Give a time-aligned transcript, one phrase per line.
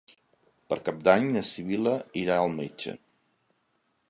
[0.71, 1.93] Per Cap d'Any na Sibil·la
[2.25, 2.97] irà al metge.